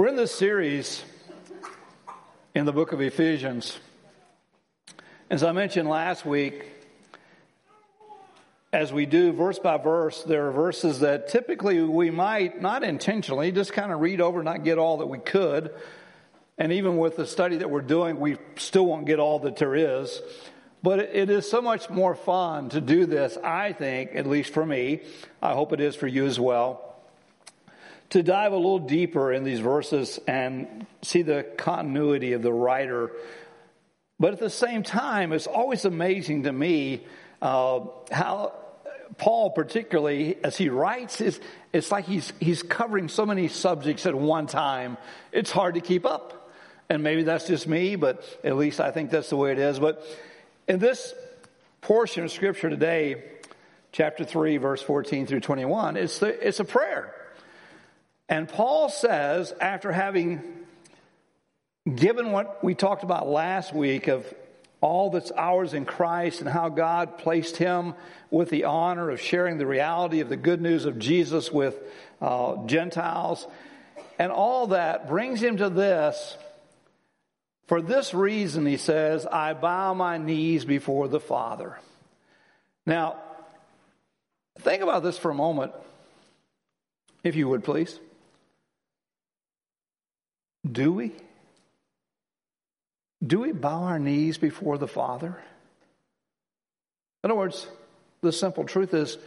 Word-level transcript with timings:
We're 0.00 0.08
in 0.08 0.16
this 0.16 0.34
series 0.34 1.04
in 2.54 2.64
the 2.64 2.72
book 2.72 2.92
of 2.92 3.02
Ephesians. 3.02 3.78
As 5.28 5.42
I 5.42 5.52
mentioned 5.52 5.90
last 5.90 6.24
week, 6.24 6.64
as 8.72 8.94
we 8.94 9.04
do 9.04 9.30
verse 9.34 9.58
by 9.58 9.76
verse, 9.76 10.22
there 10.22 10.48
are 10.48 10.52
verses 10.52 11.00
that 11.00 11.28
typically 11.28 11.82
we 11.82 12.10
might 12.10 12.62
not 12.62 12.82
intentionally 12.82 13.52
just 13.52 13.74
kind 13.74 13.92
of 13.92 14.00
read 14.00 14.22
over, 14.22 14.42
not 14.42 14.64
get 14.64 14.78
all 14.78 14.96
that 14.96 15.06
we 15.06 15.18
could. 15.18 15.70
And 16.56 16.72
even 16.72 16.96
with 16.96 17.16
the 17.16 17.26
study 17.26 17.58
that 17.58 17.68
we're 17.68 17.82
doing, 17.82 18.18
we 18.18 18.38
still 18.56 18.86
won't 18.86 19.04
get 19.04 19.18
all 19.18 19.40
that 19.40 19.56
there 19.56 19.74
is. 19.74 20.22
But 20.82 21.00
it 21.00 21.28
is 21.28 21.46
so 21.46 21.60
much 21.60 21.90
more 21.90 22.14
fun 22.14 22.70
to 22.70 22.80
do 22.80 23.04
this, 23.04 23.36
I 23.44 23.74
think, 23.74 24.12
at 24.14 24.26
least 24.26 24.54
for 24.54 24.64
me. 24.64 25.02
I 25.42 25.52
hope 25.52 25.74
it 25.74 25.80
is 25.80 25.94
for 25.94 26.06
you 26.06 26.24
as 26.24 26.40
well. 26.40 26.89
To 28.10 28.22
dive 28.22 28.52
a 28.52 28.56
little 28.56 28.80
deeper 28.80 29.32
in 29.32 29.44
these 29.44 29.60
verses 29.60 30.18
and 30.26 30.86
see 31.02 31.22
the 31.22 31.44
continuity 31.56 32.32
of 32.32 32.42
the 32.42 32.52
writer. 32.52 33.12
But 34.18 34.32
at 34.32 34.40
the 34.40 34.50
same 34.50 34.82
time, 34.82 35.32
it's 35.32 35.46
always 35.46 35.84
amazing 35.84 36.42
to 36.42 36.52
me 36.52 37.06
uh, 37.40 37.80
how 38.10 38.52
Paul, 39.16 39.50
particularly 39.50 40.36
as 40.42 40.56
he 40.56 40.68
writes, 40.68 41.20
is 41.20 41.40
it's 41.72 41.90
like 41.92 42.06
he's 42.06 42.32
he's 42.40 42.62
covering 42.62 43.08
so 43.08 43.24
many 43.24 43.48
subjects 43.48 44.06
at 44.06 44.14
one 44.14 44.46
time. 44.46 44.96
It's 45.30 45.50
hard 45.50 45.74
to 45.74 45.80
keep 45.80 46.04
up. 46.04 46.50
And 46.88 47.04
maybe 47.04 47.22
that's 47.22 47.46
just 47.46 47.68
me, 47.68 47.94
but 47.94 48.24
at 48.42 48.56
least 48.56 48.80
I 48.80 48.90
think 48.90 49.10
that's 49.10 49.30
the 49.30 49.36
way 49.36 49.52
it 49.52 49.60
is. 49.60 49.78
But 49.78 50.04
in 50.66 50.80
this 50.80 51.14
portion 51.80 52.24
of 52.24 52.32
scripture 52.32 52.68
today, 52.68 53.22
chapter 53.92 54.24
3, 54.24 54.56
verse 54.56 54.82
14 54.82 55.26
through 55.26 55.40
21, 55.40 55.96
it's, 55.96 56.18
the, 56.18 56.46
it's 56.46 56.58
a 56.58 56.64
prayer. 56.64 57.14
And 58.30 58.48
Paul 58.48 58.88
says, 58.88 59.52
after 59.60 59.92
having 59.92 60.40
given 61.94 62.32
what 62.32 62.64
we 62.64 62.74
talked 62.74 63.02
about 63.02 63.28
last 63.28 63.74
week 63.74 64.06
of 64.06 64.24
all 64.80 65.10
that's 65.10 65.30
ours 65.32 65.74
in 65.74 65.84
Christ 65.84 66.40
and 66.40 66.48
how 66.48 66.70
God 66.70 67.18
placed 67.18 67.58
him 67.58 67.92
with 68.30 68.48
the 68.48 68.64
honor 68.64 69.10
of 69.10 69.20
sharing 69.20 69.58
the 69.58 69.66
reality 69.66 70.20
of 70.20 70.30
the 70.30 70.36
good 70.38 70.62
news 70.62 70.86
of 70.86 70.98
Jesus 70.98 71.52
with 71.52 71.78
uh, 72.22 72.64
Gentiles, 72.66 73.46
and 74.18 74.32
all 74.32 74.68
that 74.68 75.08
brings 75.08 75.42
him 75.42 75.58
to 75.58 75.68
this 75.68 76.38
for 77.70 77.80
this 77.80 78.12
reason, 78.12 78.66
he 78.66 78.76
says, 78.76 79.26
I 79.26 79.52
bow 79.52 79.94
my 79.94 80.18
knees 80.18 80.64
before 80.64 81.06
the 81.06 81.20
Father. 81.20 81.78
Now, 82.84 83.14
think 84.58 84.82
about 84.82 85.04
this 85.04 85.16
for 85.16 85.30
a 85.30 85.34
moment, 85.36 85.70
if 87.22 87.36
you 87.36 87.48
would 87.48 87.62
please. 87.62 88.00
Do 90.70 90.92
we? 90.92 91.12
Do 93.24 93.40
we 93.40 93.52
bow 93.52 93.82
our 93.84 93.98
knees 93.98 94.38
before 94.38 94.78
the 94.78 94.88
Father? 94.88 95.38
In 97.22 97.30
other 97.30 97.38
words, 97.38 97.66
the 98.22 98.32
simple 98.32 98.64
truth 98.64 98.94
is 98.94 99.18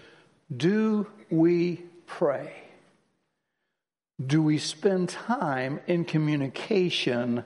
do 0.55 1.07
we 1.29 1.81
pray? 2.05 2.53
Do 4.25 4.41
we 4.41 4.57
spend 4.57 5.09
time 5.09 5.79
in 5.87 6.05
communication 6.05 7.45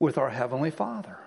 with 0.00 0.18
our 0.18 0.30
Heavenly 0.30 0.70
Father. 0.70 1.18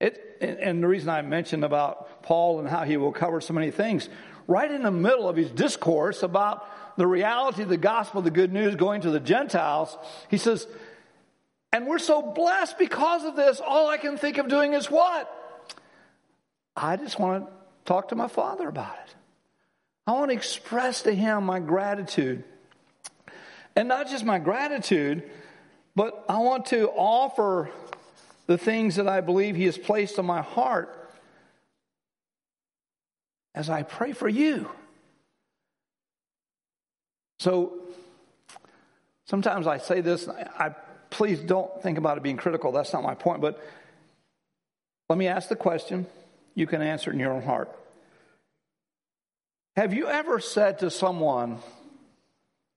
It, 0.00 0.38
and 0.40 0.82
the 0.82 0.88
reason 0.88 1.08
I 1.08 1.22
mentioned 1.22 1.64
about 1.64 2.22
Paul 2.22 2.60
and 2.60 2.68
how 2.68 2.84
he 2.84 2.96
will 2.96 3.12
cover 3.12 3.40
so 3.40 3.54
many 3.54 3.70
things, 3.70 4.08
right 4.46 4.70
in 4.70 4.82
the 4.82 4.90
middle 4.90 5.28
of 5.28 5.36
his 5.36 5.50
discourse 5.50 6.22
about 6.22 6.66
the 6.96 7.06
reality 7.06 7.62
of 7.62 7.68
the 7.68 7.76
gospel, 7.76 8.22
the 8.22 8.30
good 8.30 8.52
news 8.52 8.74
going 8.74 9.02
to 9.02 9.10
the 9.10 9.20
Gentiles, 9.20 9.96
he 10.28 10.38
says, 10.38 10.66
and 11.72 11.86
we're 11.86 11.98
so 11.98 12.22
blessed 12.22 12.78
because 12.78 13.24
of 13.24 13.36
this, 13.36 13.60
all 13.60 13.88
I 13.88 13.98
can 13.98 14.16
think 14.16 14.38
of 14.38 14.48
doing 14.48 14.72
is 14.72 14.90
what? 14.90 15.32
I 16.74 16.96
just 16.96 17.18
want 17.18 17.46
to 17.46 17.52
talk 17.84 18.08
to 18.08 18.14
my 18.14 18.28
Father 18.28 18.68
about 18.68 18.96
it. 19.06 19.14
I 20.06 20.12
want 20.12 20.30
to 20.30 20.36
express 20.36 21.02
to 21.02 21.14
him 21.14 21.44
my 21.44 21.60
gratitude. 21.60 22.44
And 23.74 23.88
not 23.88 24.08
just 24.08 24.24
my 24.24 24.38
gratitude, 24.38 25.28
but 25.94 26.24
I 26.28 26.38
want 26.38 26.66
to 26.66 26.88
offer 26.90 27.70
the 28.46 28.58
things 28.58 28.96
that 28.96 29.08
I 29.08 29.20
believe 29.20 29.56
He 29.56 29.64
has 29.64 29.76
placed 29.76 30.18
on 30.18 30.26
my 30.26 30.42
heart 30.42 31.10
as 33.54 33.68
I 33.68 33.82
pray 33.82 34.12
for 34.12 34.28
you. 34.28 34.70
So 37.38 37.74
sometimes 39.26 39.66
I 39.66 39.78
say 39.78 40.00
this, 40.00 40.28
I 40.28 40.74
please 41.10 41.40
don't 41.40 41.82
think 41.82 41.98
about 41.98 42.16
it 42.16 42.22
being 42.22 42.36
critical. 42.36 42.72
That's 42.72 42.92
not 42.92 43.02
my 43.02 43.14
point. 43.14 43.40
But 43.40 43.62
let 45.08 45.18
me 45.18 45.28
ask 45.28 45.48
the 45.48 45.56
question. 45.56 46.06
You 46.54 46.66
can 46.66 46.82
answer 46.82 47.10
it 47.10 47.14
in 47.14 47.20
your 47.20 47.32
own 47.32 47.42
heart. 47.42 47.70
Have 49.76 49.92
you 49.92 50.08
ever 50.08 50.40
said 50.40 50.78
to 50.78 50.90
someone, 50.90 51.58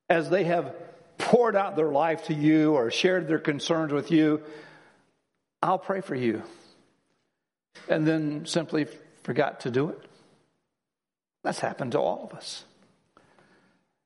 as 0.10 0.30
they 0.30 0.44
have 0.44 0.76
poured 1.18 1.56
out 1.56 1.76
their 1.76 1.92
life 1.92 2.26
to 2.26 2.34
you 2.34 2.74
or 2.74 2.92
shared 2.92 3.28
their 3.28 3.40
concerns 3.40 3.94
with 3.94 4.12
you, 4.12 4.42
I'll 5.62 5.80
pray 5.80 6.02
for 6.02 6.16
you. 6.16 6.44
And 7.88 8.06
then 8.06 8.46
simply 8.46 8.88
forgot 9.24 9.62
to 9.62 9.72
do 9.72 9.90
it. 9.90 10.00
That's 11.44 11.60
happened 11.60 11.94
to 11.94 12.00
all 12.00 12.30
of 12.30 12.38
us. 12.38 12.66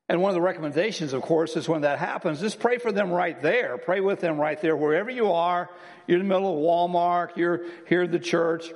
And 0.08 0.20
one 0.20 0.30
of 0.30 0.34
the 0.34 0.42
recommendations, 0.42 1.14
of 1.14 1.22
course, 1.22 1.56
is 1.56 1.68
when 1.68 1.82
that 1.82 1.98
happens, 1.98 2.40
just 2.40 2.60
pray 2.60 2.76
for 2.78 2.92
them 2.92 3.10
right 3.10 3.40
there. 3.40 3.78
Pray 3.78 4.00
with 4.00 4.20
them 4.20 4.38
right 4.38 4.60
there, 4.60 4.76
wherever 4.76 5.10
you 5.10 5.32
are. 5.32 5.70
You're 6.06 6.20
in 6.20 6.28
the 6.28 6.34
middle 6.34 6.52
of 6.52 6.90
Walmart, 6.90 7.36
you're 7.36 7.62
here 7.88 8.02
at 8.02 8.12
the 8.12 8.18
church, 8.18 8.70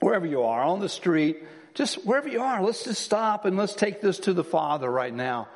wherever 0.00 0.26
you 0.26 0.42
are, 0.42 0.62
on 0.62 0.80
the 0.80 0.88
street, 0.88 1.44
just 1.74 2.04
wherever 2.04 2.28
you 2.28 2.40
are, 2.40 2.62
let's 2.62 2.84
just 2.84 3.02
stop 3.02 3.44
and 3.44 3.56
let's 3.56 3.74
take 3.74 4.00
this 4.00 4.18
to 4.20 4.32
the 4.32 4.44
Father 4.44 4.90
right 4.90 5.14
now. 5.14 5.48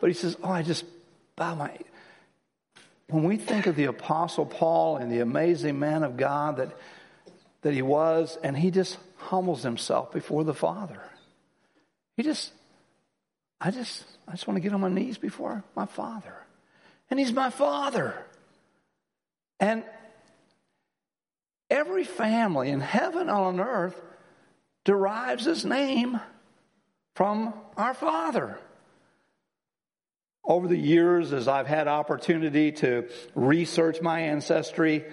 But 0.00 0.08
he 0.08 0.14
says, 0.14 0.36
Oh, 0.42 0.50
I 0.50 0.62
just 0.62 0.84
bow 1.34 1.54
my. 1.54 1.76
When 3.08 3.24
we 3.24 3.36
think 3.36 3.66
of 3.66 3.76
the 3.76 3.84
Apostle 3.84 4.46
Paul 4.46 4.96
and 4.96 5.10
the 5.10 5.20
amazing 5.20 5.78
man 5.78 6.02
of 6.02 6.16
God 6.16 6.58
that, 6.58 6.76
that 7.62 7.72
he 7.72 7.82
was, 7.82 8.36
and 8.42 8.56
he 8.56 8.70
just 8.70 8.98
humbles 9.16 9.62
himself 9.62 10.12
before 10.12 10.44
the 10.44 10.54
Father. 10.54 11.00
He 12.16 12.22
just, 12.22 12.52
I 13.60 13.70
just, 13.70 14.04
I 14.28 14.32
just 14.32 14.46
want 14.46 14.56
to 14.56 14.60
get 14.60 14.72
on 14.72 14.80
my 14.80 14.88
knees 14.88 15.18
before 15.18 15.64
my 15.74 15.86
Father. 15.86 16.34
And 17.10 17.18
he's 17.18 17.32
my 17.32 17.50
Father. 17.50 18.14
And 19.60 19.84
every 21.70 22.04
family 22.04 22.68
in 22.70 22.80
heaven 22.80 23.28
on 23.28 23.60
earth 23.60 24.00
derives 24.84 25.46
its 25.46 25.64
name 25.64 26.20
from 27.14 27.54
our 27.76 27.94
Father 27.94 28.58
over 30.46 30.68
the 30.68 30.76
years, 30.76 31.32
as 31.32 31.48
I've 31.48 31.66
had 31.66 31.88
opportunity 31.88 32.70
to 32.72 33.08
research 33.34 34.00
my 34.00 34.20
ancestry, 34.20 35.04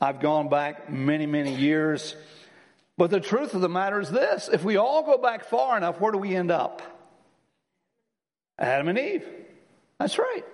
I've 0.00 0.20
gone 0.20 0.48
back 0.48 0.90
many, 0.90 1.26
many 1.26 1.54
years. 1.54 2.16
But 2.96 3.10
the 3.10 3.20
truth 3.20 3.54
of 3.54 3.60
the 3.60 3.68
matter 3.68 4.00
is 4.00 4.10
this 4.10 4.48
if 4.50 4.64
we 4.64 4.76
all 4.76 5.02
go 5.02 5.18
back 5.18 5.44
far 5.44 5.76
enough, 5.76 6.00
where 6.00 6.10
do 6.10 6.18
we 6.18 6.34
end 6.34 6.50
up? 6.50 6.82
Adam 8.58 8.88
and 8.88 8.98
Eve. 8.98 9.26
That's 9.98 10.18
right. 10.18 10.44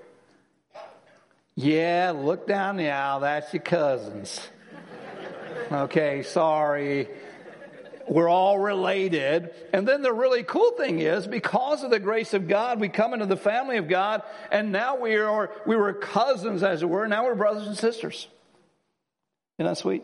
Yeah, 1.56 2.12
look 2.14 2.46
down 2.46 2.76
the 2.76 2.90
aisle. 2.90 3.20
That's 3.20 3.52
your 3.52 3.62
cousins. 3.62 4.40
Okay, 5.70 6.22
sorry 6.22 7.08
we're 8.08 8.28
all 8.28 8.58
related. 8.58 9.54
And 9.72 9.86
then 9.86 10.02
the 10.02 10.12
really 10.12 10.42
cool 10.42 10.72
thing 10.72 11.00
is, 11.00 11.26
because 11.26 11.82
of 11.82 11.90
the 11.90 11.98
grace 11.98 12.34
of 12.34 12.48
God, 12.48 12.80
we 12.80 12.88
come 12.88 13.14
into 13.14 13.26
the 13.26 13.36
family 13.36 13.76
of 13.76 13.88
God, 13.88 14.22
and 14.50 14.72
now 14.72 14.96
we 14.96 15.16
are 15.16 15.50
we 15.66 15.76
were 15.76 15.92
cousins, 15.92 16.62
as 16.62 16.82
it 16.82 16.86
were. 16.88 17.06
Now 17.06 17.24
we're 17.24 17.34
brothers 17.34 17.66
and 17.66 17.76
sisters. 17.76 18.28
Isn't 19.58 19.70
that 19.70 19.78
sweet? 19.78 20.02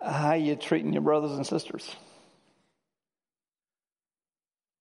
Ah, 0.00 0.12
How 0.12 0.32
you 0.34 0.56
treating 0.56 0.92
your 0.92 1.02
brothers 1.02 1.32
and 1.32 1.46
sisters? 1.46 1.94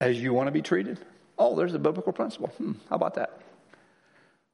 As 0.01 0.22
you 0.22 0.33
want 0.33 0.48
to 0.48 0.51
be 0.51 0.62
treated? 0.62 1.00
Oh, 1.38 1.56
there's 1.56 1.74
a 1.74 1.80
biblical 1.80 2.14
principle. 2.14 2.48
Hmm, 2.58 2.74
how 2.90 2.96
about 2.96 3.16
that? 3.16 3.40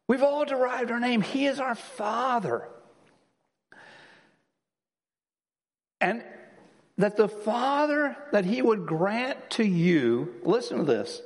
We've 0.08 0.24
all 0.24 0.46
derived 0.46 0.92
our 0.92 1.00
name. 1.00 1.22
He 1.22 1.46
is 1.46 1.60
our 1.60 1.76
Father. 1.76 2.68
And 6.00 6.24
that 6.98 7.18
the 7.18 7.28
Father, 7.28 8.18
that 8.32 8.46
He 8.46 8.62
would 8.62 8.86
grant 8.86 9.52
to 9.52 9.64
you, 9.64 10.34
listen 10.44 10.80
to 10.80 10.84
this. 10.84 11.22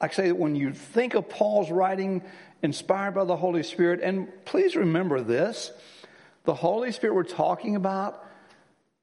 I 0.00 0.08
say 0.08 0.28
that 0.28 0.36
when 0.36 0.56
you 0.56 0.72
think 0.72 1.14
of 1.14 1.28
Paul's 1.28 1.70
writing 1.70 2.22
inspired 2.62 3.14
by 3.14 3.24
the 3.24 3.36
Holy 3.36 3.62
Spirit, 3.62 4.00
and 4.02 4.28
please 4.44 4.74
remember 4.74 5.20
this 5.20 5.70
the 6.44 6.54
Holy 6.54 6.92
Spirit 6.92 7.14
we're 7.14 7.22
talking 7.22 7.76
about 7.76 8.22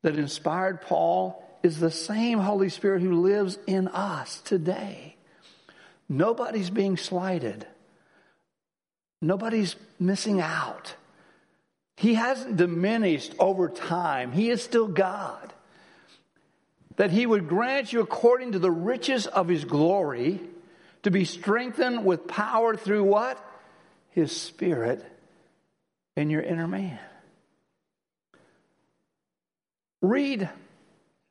that 0.04 0.18
inspired 0.18 0.82
Paul 0.82 1.44
is 1.64 1.80
the 1.80 1.92
same 1.92 2.40
Holy 2.40 2.70
Spirit 2.70 3.02
who 3.02 3.22
lives 3.22 3.58
in 3.68 3.88
us 3.88 4.42
today. 4.42 5.16
Nobody's 6.12 6.70
being 6.70 6.98
slighted. 6.98 7.66
nobody's 9.22 9.78
missing 9.98 10.42
out. 10.42 10.96
He 11.96 12.16
hasn't 12.16 12.58
diminished 12.58 13.34
over 13.40 13.70
time. 13.70 14.34
He 14.34 14.50
is 14.50 14.62
still 14.62 14.88
God. 14.88 15.54
That 16.98 17.12
He 17.12 17.26
would 17.26 17.48
grant 17.48 17.94
you 17.94 18.02
according 18.02 18.52
to 18.52 18.60
the 18.60 18.70
riches 18.70 19.26
of 19.26 19.48
His 19.48 19.64
glory 19.64 20.42
to 21.04 21.12
be 21.12 21.24
strengthened 21.24 22.04
with 22.04 22.28
power 22.28 22.76
through 22.76 23.04
what? 23.04 23.42
His 24.10 24.36
Spirit 24.36 25.06
in 26.18 26.30
your 26.30 26.42
inner 26.42 26.68
man. 26.68 27.00
Read 30.02 30.50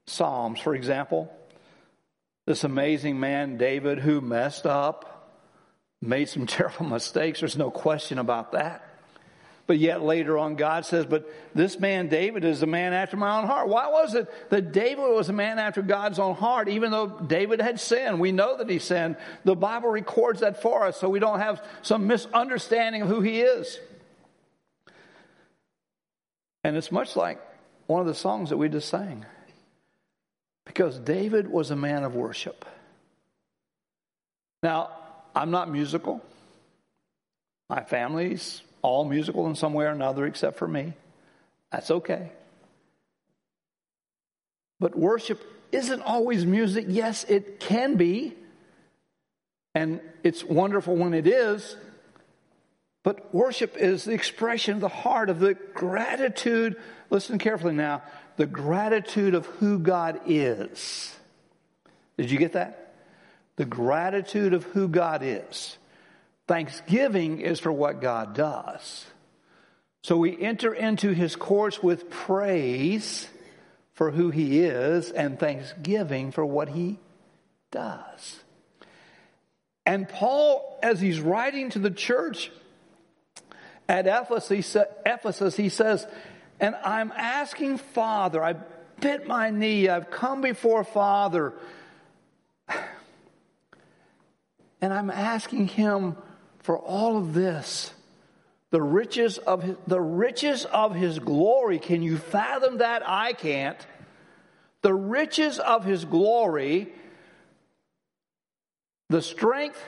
Psalms, 0.07 0.59
for 0.59 0.75
example. 0.75 1.31
This 2.51 2.65
amazing 2.65 3.21
man, 3.21 3.59
David, 3.59 4.01
who 4.01 4.21
messed 4.21 4.67
up, 4.67 5.31
made 6.03 6.29
some 6.29 6.47
terrible 6.49 6.85
mistakes. 6.85 7.39
There's 7.39 7.57
no 7.57 7.71
question 7.71 8.19
about 8.19 8.51
that. 8.51 8.85
But 9.69 9.79
yet 9.79 10.03
later 10.03 10.37
on, 10.37 10.57
God 10.57 10.85
says, 10.85 11.07
But 11.07 11.33
this 11.55 11.79
man, 11.79 12.09
David, 12.09 12.45
is 12.45 12.65
a 12.65 12.67
man 12.67 12.93
after 12.93 13.17
my 13.17 13.39
own 13.39 13.47
heart. 13.47 13.69
Why 13.69 13.87
was 13.87 14.17
it 14.17 14.29
that 14.51 14.73
David 14.73 14.99
was 14.99 15.29
a 15.29 15.33
man 15.33 15.61
after 15.61 15.81
God's 15.81 16.19
own 16.19 16.35
heart, 16.35 16.69
even 16.69 16.91
though 16.91 17.07
David 17.07 17.61
had 17.61 17.79
sinned? 17.79 18.19
We 18.19 18.33
know 18.33 18.57
that 18.57 18.69
he 18.69 18.81
sinned. 18.81 19.15
The 19.45 19.55
Bible 19.55 19.89
records 19.89 20.41
that 20.41 20.61
for 20.61 20.87
us 20.87 20.99
so 20.99 21.09
we 21.09 21.21
don't 21.21 21.39
have 21.39 21.65
some 21.83 22.09
misunderstanding 22.09 23.03
of 23.03 23.07
who 23.09 23.21
he 23.21 23.43
is. 23.43 23.79
And 26.65 26.77
it's 26.77 26.91
much 26.91 27.15
like 27.15 27.41
one 27.87 28.01
of 28.01 28.09
the 28.09 28.15
songs 28.15 28.51
that 28.51 28.57
we 28.57 28.69
just 28.69 28.89
sang. 28.89 29.25
Because 30.71 31.01
David 31.01 31.49
was 31.51 31.73
a 31.73 31.77
man 31.77 32.05
of 32.05 32.15
worship. 32.15 32.65
Now, 34.63 34.91
I'm 35.35 35.51
not 35.51 35.69
musical. 35.69 36.21
My 37.69 37.83
family's 37.83 38.63
all 38.81 39.05
musical 39.05 39.49
in 39.49 39.57
some 39.57 39.73
way 39.73 39.87
or 39.87 39.89
another 39.89 40.27
except 40.27 40.59
for 40.59 40.69
me. 40.69 40.93
That's 41.73 41.91
okay. 41.91 42.31
But 44.79 44.97
worship 44.97 45.43
isn't 45.73 46.03
always 46.03 46.47
music. 46.47 46.85
Yes, 46.87 47.25
it 47.25 47.59
can 47.59 47.97
be. 47.97 48.37
And 49.75 50.01
it's 50.23 50.45
wonderful 50.45 50.95
when 50.95 51.15
it 51.15 51.27
is. 51.27 51.77
But 53.03 53.35
worship 53.35 53.77
is 53.77 54.05
the 54.05 54.13
expression 54.13 54.75
of 54.75 54.81
the 54.81 54.89
heart, 54.89 55.31
of 55.31 55.41
the 55.41 55.55
gratitude. 55.75 56.77
Listen 57.11 57.39
carefully 57.39 57.75
now 57.75 58.03
the 58.41 58.47
gratitude 58.47 59.35
of 59.35 59.45
who 59.45 59.79
God 59.79 60.19
is. 60.27 61.15
Did 62.17 62.31
you 62.31 62.39
get 62.39 62.55
that? 62.55 62.95
The 63.57 63.67
gratitude 63.67 64.55
of 64.55 64.65
who 64.65 64.89
God 64.89 65.21
is. 65.23 65.77
Thanksgiving 66.49 67.43
is 67.43 67.61
for 67.61 67.71
what 67.71 68.01
God 68.01 68.35
does. 68.35 69.05
So 70.05 70.17
we 70.17 70.41
enter 70.41 70.73
into 70.73 71.11
his 71.11 71.37
courts 71.37 71.83
with 71.83 72.09
praise 72.09 73.29
for 73.93 74.11
who 74.11 74.31
he 74.31 74.61
is 74.61 75.11
and 75.11 75.39
thanksgiving 75.39 76.33
for 76.33 76.47
what 76.47 76.71
he 76.71 76.99
does. 77.71 78.41
And 79.85 80.09
Paul, 80.09 80.79
as 80.83 80.99
he's 80.99 81.21
writing 81.21 81.69
to 81.73 81.79
the 81.79 81.91
church 81.91 82.51
at 83.87 84.07
Ephesus, 84.07 85.57
he 85.57 85.69
says, 85.69 86.07
And 86.61 86.77
I'm 86.85 87.11
asking 87.17 87.79
Father, 87.79 88.45
I 88.45 88.55
bit 89.01 89.27
my 89.27 89.51
knee, 89.51 89.89
I've 89.89 90.11
come 90.11 90.43
before 90.43 90.85
Father, 90.85 91.55
and 94.83 94.93
I'm 94.93 95.11
asking 95.11 95.69
him 95.69 96.17
for 96.59 96.79
all 96.79 97.17
of 97.17 97.33
this. 97.33 97.95
The 98.71 98.83
riches 98.83 99.39
of 99.39 99.63
his, 99.63 99.77
the 99.87 100.01
riches 100.01 100.65
of 100.67 100.95
his 100.95 101.19
glory. 101.19 101.79
Can 101.79 102.03
you 102.03 102.19
fathom 102.19 102.79
that? 102.79 103.03
I 103.05 103.33
can't. 103.33 103.79
The 104.83 104.95
riches 104.95 105.59
of 105.59 105.85
his 105.85 106.05
glory, 106.05 106.93
the 109.09 109.23
strength 109.23 109.83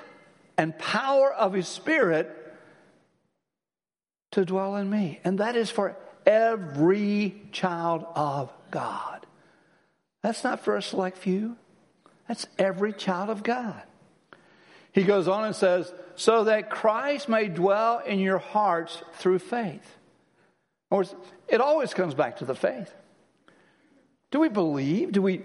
and 0.59 0.77
power 0.79 1.33
of 1.33 1.53
his 1.53 1.69
spirit 1.69 2.37
to 4.33 4.45
dwell 4.45 4.77
in 4.77 4.91
me. 4.91 5.21
And 5.23 5.39
that 5.39 5.55
is 5.55 5.71
for 5.71 5.97
every 6.27 7.43
child 7.53 8.07
of 8.15 8.53
God. 8.71 9.27
That's 10.23 10.45
not 10.45 10.61
for 10.65 10.77
a 10.77 10.83
select 10.83 11.19
few. 11.19 11.57
That's 12.29 12.47
every 12.59 12.93
child 12.93 13.31
of 13.31 13.43
God. 13.43 13.83
He 14.93 15.03
goes 15.03 15.27
on 15.27 15.45
and 15.45 15.57
says, 15.57 15.93
so 16.17 16.45
that 16.45 16.71
Christ 16.71 17.29
may 17.29 17.49
dwell 17.49 17.99
in 17.99 18.21
your 18.21 18.39
hearts 18.39 19.03
through 19.15 19.39
faith. 19.41 19.99
Or 20.91 21.05
it 21.49 21.61
always 21.61 21.95
comes 21.95 22.15
back 22.15 22.39
to 22.39 22.45
the 22.45 22.55
faith. 22.55 22.95
Do 24.31 24.41
we 24.41 24.49
believe? 24.49 25.13
Do 25.13 25.23
we, 25.23 25.43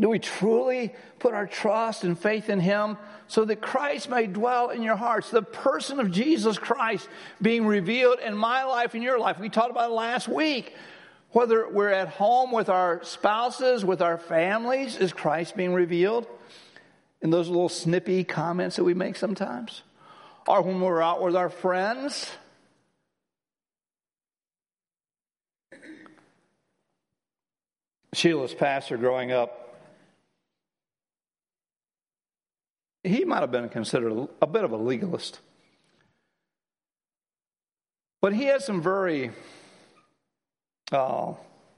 do 0.00 0.08
we 0.08 0.18
truly 0.18 0.94
put 1.18 1.34
our 1.34 1.46
trust 1.46 2.04
and 2.04 2.18
faith 2.18 2.48
in 2.48 2.58
Him 2.58 2.96
so 3.28 3.44
that 3.44 3.60
Christ 3.60 4.08
may 4.08 4.26
dwell 4.26 4.70
in 4.70 4.82
your 4.82 4.96
hearts? 4.96 5.30
The 5.30 5.42
person 5.42 6.00
of 6.00 6.10
Jesus 6.10 6.58
Christ 6.58 7.08
being 7.40 7.66
revealed 7.66 8.18
in 8.18 8.36
my 8.36 8.64
life 8.64 8.94
and 8.94 9.02
your 9.02 9.18
life. 9.18 9.38
We 9.38 9.50
talked 9.50 9.70
about 9.70 9.90
it 9.90 9.94
last 9.94 10.26
week. 10.26 10.74
Whether 11.32 11.68
we're 11.68 11.90
at 11.90 12.08
home 12.08 12.50
with 12.50 12.68
our 12.68 13.04
spouses, 13.04 13.84
with 13.84 14.02
our 14.02 14.18
families, 14.18 14.96
is 14.96 15.12
Christ 15.12 15.56
being 15.56 15.74
revealed? 15.74 16.26
in 17.22 17.30
those 17.30 17.48
little 17.48 17.68
snippy 17.68 18.24
comments 18.24 18.76
that 18.76 18.84
we 18.84 18.94
make 18.94 19.16
sometimes, 19.16 19.82
or 20.46 20.62
when 20.62 20.80
we're 20.80 21.02
out 21.02 21.22
with 21.22 21.36
our 21.36 21.50
friends. 21.50 22.30
Sheila's 28.12 28.54
pastor 28.54 28.96
growing 28.96 29.30
up, 29.30 29.69
he 33.02 33.24
might 33.24 33.40
have 33.40 33.50
been 33.50 33.68
considered 33.68 34.28
a 34.42 34.46
bit 34.46 34.64
of 34.64 34.72
a 34.72 34.76
legalist. 34.76 35.40
But 38.20 38.34
he 38.34 38.44
had 38.44 38.60
some 38.60 38.82
very 38.82 39.30
uh, 40.92 41.32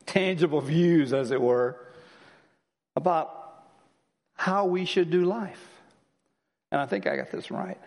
tangible 0.06 0.60
views, 0.60 1.12
as 1.12 1.30
it 1.30 1.40
were, 1.40 1.76
about 2.96 3.64
how 4.34 4.66
we 4.66 4.84
should 4.84 5.10
do 5.10 5.24
life. 5.24 5.64
And 6.72 6.80
I 6.80 6.86
think 6.86 7.06
I 7.06 7.16
got 7.16 7.30
this 7.30 7.50
right. 7.50 7.78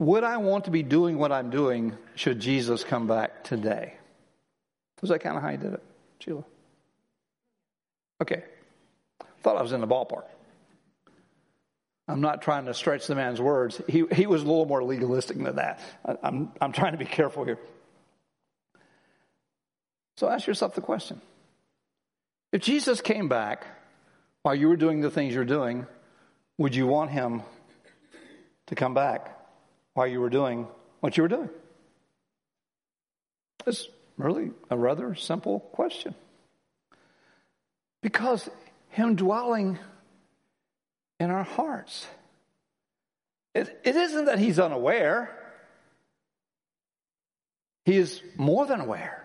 Would 0.00 0.24
I 0.24 0.38
want 0.38 0.64
to 0.64 0.72
be 0.72 0.82
doing 0.82 1.16
what 1.16 1.30
I'm 1.30 1.50
doing 1.50 1.96
should 2.16 2.40
Jesus 2.40 2.82
come 2.82 3.06
back 3.06 3.44
today? 3.44 3.94
Was 5.00 5.10
that 5.10 5.20
kind 5.20 5.36
of 5.36 5.42
how 5.42 5.50
you 5.50 5.58
did 5.58 5.74
it, 5.74 5.82
Sheila? 6.18 6.44
Okay. 8.20 8.42
Thought 9.42 9.56
I 9.56 9.62
was 9.62 9.72
in 9.72 9.80
the 9.80 9.86
ballpark. 9.86 10.24
I'm 12.08 12.20
not 12.20 12.42
trying 12.42 12.66
to 12.66 12.74
stretch 12.74 13.06
the 13.06 13.14
man's 13.14 13.40
words. 13.40 13.80
He, 13.88 14.04
he 14.12 14.26
was 14.26 14.42
a 14.42 14.44
little 14.44 14.66
more 14.66 14.82
legalistic 14.82 15.42
than 15.42 15.56
that. 15.56 15.80
I, 16.04 16.16
I'm, 16.22 16.52
I'm 16.60 16.72
trying 16.72 16.92
to 16.92 16.98
be 16.98 17.04
careful 17.04 17.44
here. 17.44 17.58
So 20.16 20.28
ask 20.28 20.46
yourself 20.46 20.74
the 20.74 20.80
question 20.80 21.20
if 22.52 22.60
Jesus 22.60 23.00
came 23.00 23.28
back 23.28 23.66
while 24.42 24.54
you 24.54 24.68
were 24.68 24.76
doing 24.76 25.00
the 25.00 25.10
things 25.10 25.34
you're 25.34 25.44
doing, 25.44 25.86
would 26.58 26.74
you 26.74 26.86
want 26.86 27.10
him 27.10 27.42
to 28.66 28.74
come 28.74 28.94
back 28.94 29.38
while 29.94 30.06
you 30.06 30.20
were 30.20 30.30
doing 30.30 30.68
what 31.00 31.16
you 31.16 31.22
were 31.22 31.28
doing? 31.28 31.50
It's 33.66 33.88
really 34.18 34.50
a 34.70 34.76
rather 34.76 35.14
simple 35.14 35.60
question. 35.60 36.14
Because 38.02 38.50
him 38.92 39.16
dwelling 39.16 39.78
in 41.18 41.30
our 41.30 41.44
hearts, 41.44 42.06
it, 43.54 43.80
it 43.84 43.96
isn't 43.96 44.26
that 44.26 44.38
he's 44.38 44.58
unaware, 44.58 45.30
he 47.84 47.96
is 47.96 48.20
more 48.36 48.66
than 48.66 48.80
aware. 48.80 49.18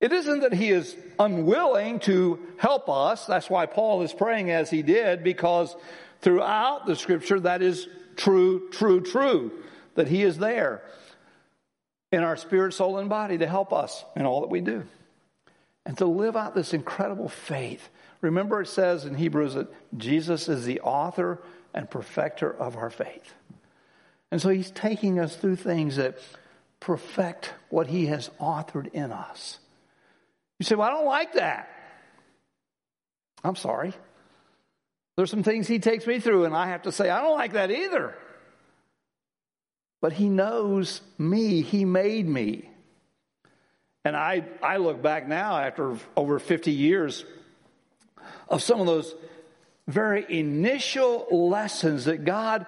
It 0.00 0.12
isn't 0.12 0.40
that 0.40 0.52
he 0.52 0.70
is 0.70 0.94
unwilling 1.18 2.00
to 2.00 2.38
help 2.58 2.90
us. 2.90 3.24
That's 3.26 3.48
why 3.48 3.64
Paul 3.64 4.02
is 4.02 4.12
praying 4.12 4.50
as 4.50 4.68
he 4.68 4.82
did, 4.82 5.24
because 5.24 5.74
throughout 6.20 6.86
the 6.86 6.96
scripture, 6.96 7.40
that 7.40 7.62
is 7.62 7.88
true, 8.16 8.68
true, 8.70 9.00
true, 9.00 9.52
that 9.94 10.08
he 10.08 10.22
is 10.22 10.36
there 10.36 10.82
in 12.12 12.22
our 12.22 12.36
spirit, 12.36 12.74
soul, 12.74 12.98
and 12.98 13.08
body 13.08 13.38
to 13.38 13.46
help 13.46 13.72
us 13.72 14.04
in 14.14 14.26
all 14.26 14.42
that 14.42 14.50
we 14.50 14.60
do. 14.60 14.84
And 15.86 15.96
to 15.98 16.06
live 16.06 16.36
out 16.36 16.54
this 16.54 16.74
incredible 16.74 17.28
faith. 17.28 17.88
Remember, 18.24 18.62
it 18.62 18.68
says 18.68 19.04
in 19.04 19.14
Hebrews 19.14 19.52
that 19.52 19.68
Jesus 19.98 20.48
is 20.48 20.64
the 20.64 20.80
author 20.80 21.42
and 21.74 21.90
perfecter 21.90 22.50
of 22.50 22.74
our 22.74 22.88
faith. 22.88 23.34
And 24.30 24.40
so 24.40 24.48
he's 24.48 24.70
taking 24.70 25.18
us 25.18 25.36
through 25.36 25.56
things 25.56 25.96
that 25.96 26.16
perfect 26.80 27.52
what 27.68 27.86
he 27.86 28.06
has 28.06 28.30
authored 28.40 28.90
in 28.94 29.12
us. 29.12 29.58
You 30.58 30.64
say, 30.64 30.74
Well, 30.74 30.88
I 30.88 30.90
don't 30.90 31.04
like 31.04 31.34
that. 31.34 31.68
I'm 33.44 33.56
sorry. 33.56 33.92
There's 35.16 35.30
some 35.30 35.42
things 35.42 35.68
he 35.68 35.78
takes 35.78 36.06
me 36.06 36.18
through, 36.18 36.46
and 36.46 36.56
I 36.56 36.68
have 36.68 36.82
to 36.82 36.92
say, 36.92 37.10
I 37.10 37.20
don't 37.20 37.36
like 37.36 37.52
that 37.52 37.70
either. 37.70 38.14
But 40.00 40.14
he 40.14 40.30
knows 40.30 41.02
me, 41.18 41.60
he 41.60 41.84
made 41.84 42.26
me. 42.26 42.70
And 44.02 44.16
I, 44.16 44.44
I 44.62 44.78
look 44.78 45.02
back 45.02 45.28
now 45.28 45.58
after 45.58 45.96
over 46.16 46.38
50 46.38 46.72
years 46.72 47.24
of 48.48 48.62
some 48.62 48.80
of 48.80 48.86
those 48.86 49.14
very 49.86 50.24
initial 50.28 51.26
lessons 51.30 52.06
that 52.06 52.24
God, 52.24 52.66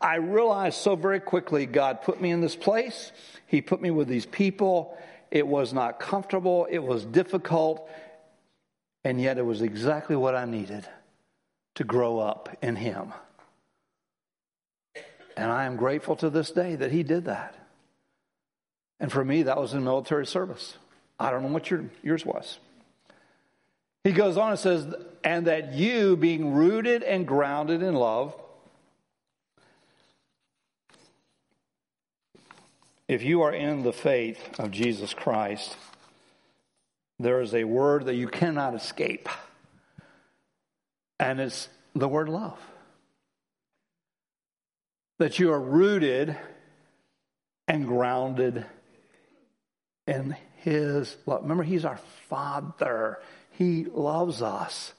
I 0.00 0.16
realized 0.16 0.78
so 0.78 0.96
very 0.96 1.20
quickly, 1.20 1.66
God 1.66 2.02
put 2.02 2.20
me 2.20 2.30
in 2.30 2.40
this 2.40 2.56
place. 2.56 3.12
He 3.46 3.60
put 3.60 3.80
me 3.80 3.90
with 3.90 4.08
these 4.08 4.26
people. 4.26 4.96
It 5.30 5.46
was 5.46 5.72
not 5.72 6.00
comfortable. 6.00 6.66
It 6.70 6.78
was 6.78 7.04
difficult. 7.04 7.88
And 9.04 9.20
yet 9.20 9.38
it 9.38 9.44
was 9.44 9.62
exactly 9.62 10.16
what 10.16 10.34
I 10.34 10.44
needed 10.44 10.86
to 11.76 11.84
grow 11.84 12.18
up 12.18 12.56
in 12.60 12.76
Him. 12.76 13.12
And 15.36 15.50
I 15.50 15.64
am 15.64 15.76
grateful 15.76 16.16
to 16.16 16.28
this 16.28 16.50
day 16.50 16.76
that 16.76 16.92
He 16.92 17.02
did 17.02 17.24
that. 17.24 17.54
And 18.98 19.10
for 19.10 19.24
me, 19.24 19.44
that 19.44 19.56
was 19.56 19.72
in 19.72 19.82
military 19.82 20.26
service. 20.26 20.76
I 21.18 21.30
don't 21.30 21.42
know 21.42 21.48
what 21.48 21.70
your, 21.70 21.86
yours 22.02 22.26
was. 22.26 22.58
He 24.04 24.12
goes 24.12 24.36
on 24.36 24.50
and 24.50 24.58
says, 24.58 24.94
and 25.22 25.46
that 25.46 25.74
you, 25.74 26.16
being 26.16 26.54
rooted 26.54 27.02
and 27.02 27.26
grounded 27.26 27.82
in 27.82 27.94
love, 27.94 28.34
if 33.06 33.22
you 33.22 33.42
are 33.42 33.52
in 33.52 33.82
the 33.82 33.92
faith 33.92 34.58
of 34.58 34.70
Jesus 34.70 35.12
Christ, 35.12 35.76
there 37.18 37.42
is 37.42 37.54
a 37.54 37.64
word 37.64 38.06
that 38.06 38.14
you 38.14 38.28
cannot 38.28 38.74
escape, 38.74 39.28
and 41.18 41.38
it's 41.38 41.68
the 41.94 42.08
word 42.08 42.30
love. 42.30 42.58
That 45.18 45.38
you 45.38 45.52
are 45.52 45.60
rooted 45.60 46.34
and 47.68 47.86
grounded 47.86 48.64
in 50.06 50.34
His 50.56 51.14
love. 51.26 51.42
Remember, 51.42 51.62
He's 51.62 51.84
our 51.84 52.00
Father, 52.30 53.18
He 53.60 53.84
loves 53.84 54.40
us. 54.40 54.94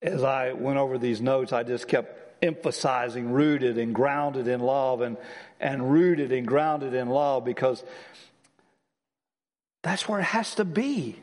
As 0.00 0.22
I 0.22 0.52
went 0.52 0.78
over 0.78 0.96
these 0.96 1.20
notes, 1.20 1.52
I 1.52 1.64
just 1.64 1.88
kept 1.88 2.40
emphasizing 2.40 3.32
rooted 3.32 3.78
and 3.78 3.92
grounded 3.92 4.46
in 4.46 4.60
love 4.60 5.00
and, 5.00 5.16
and 5.58 5.90
rooted 5.90 6.30
and 6.30 6.46
grounded 6.46 6.94
in 6.94 7.08
love 7.08 7.44
because 7.44 7.82
that's 9.82 10.08
where 10.08 10.20
it 10.20 10.24
has 10.24 10.54
to 10.54 10.64
be. 10.64 11.16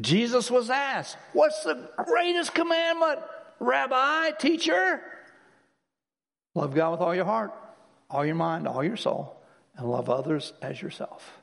Jesus 0.00 0.50
was 0.50 0.70
asked, 0.70 1.18
What's 1.34 1.64
the 1.64 1.90
greatest 2.06 2.54
commandment, 2.54 3.18
Rabbi, 3.60 4.30
teacher? 4.38 5.02
Love 6.54 6.74
God 6.74 6.92
with 6.92 7.00
all 7.00 7.14
your 7.14 7.26
heart, 7.26 7.52
all 8.08 8.24
your 8.24 8.34
mind, 8.34 8.66
all 8.66 8.82
your 8.82 8.96
soul, 8.96 9.42
and 9.76 9.90
love 9.90 10.08
others 10.08 10.54
as 10.62 10.80
yourself. 10.80 11.41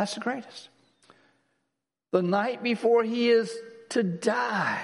That's 0.00 0.14
the 0.14 0.20
greatest. 0.20 0.70
The 2.10 2.22
night 2.22 2.62
before 2.62 3.04
he 3.04 3.28
is 3.28 3.54
to 3.90 4.02
die, 4.02 4.82